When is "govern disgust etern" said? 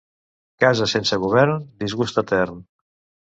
1.25-2.65